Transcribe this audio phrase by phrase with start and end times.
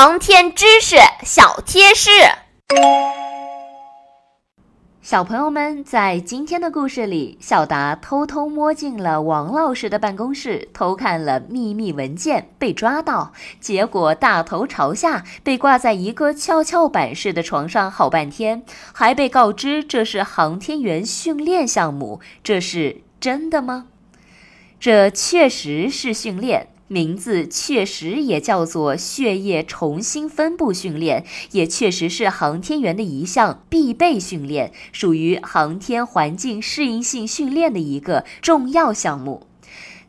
[0.00, 0.94] 航天知识
[1.24, 2.08] 小贴士，
[5.02, 18.62] 小朋友们，在今天的故事里，小达偷偷摸进了王老师的办公室，偷看了秘密文件，被抓到，结果大头朝下被挂在一个跷跷板式的床上好半天，
[18.94, 23.86] 还被告知这是航天员训练项目，这是真的吗？
[24.78, 26.68] 这确实是训练。
[26.88, 39.47] 名字确实也叫做血液重新分布训练，也确实是航天员的一项必备训练，属于航天环境适应性训练的一个重要项目。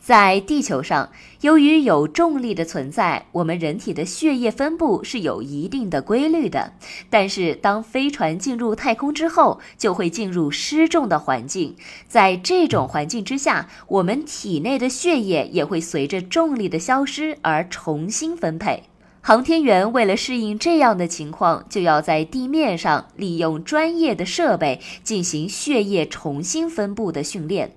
[0.09, 6.73] 在地球上，由于有重力的存在，我们人体的血液分布是有一定的规律的。
[7.11, 11.75] 但是，当飞船进入太空之后，就会进入失重的环境。
[12.07, 18.85] 在这种环境之下，我们体内的血液也会随着重力的消失而重新分配。
[19.21, 27.73] 航天员为了适应这样的情况，就要在地面上利用专业的设备进行血液重新分布的训练。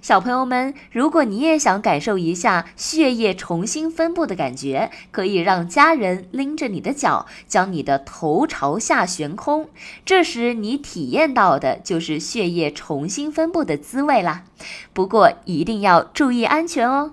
[0.00, 9.68] 小朋友们，如果你也想感受一下血液重新分布的感觉，可以让家人拎着你的脚，将你的头朝下悬空，
[10.04, 14.44] 这时你体验到的就是血液重新分布的滋味啦。
[14.92, 17.12] 不过一定要注意安全哦。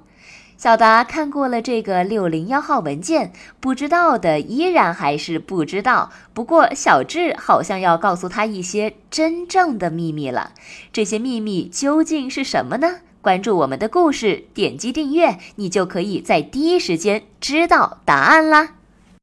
[0.58, 6.12] 小达看过了这个六零幺号文件，不知道的依然还是不知道。
[6.34, 10.52] 不过小智好像要告诉他一些真正的秘密了。
[10.92, 13.00] 这些秘密究竟是什么呢？
[13.22, 18.76] 关注我们的故事，点击订阅，你就可以在第一时间知道答案啦。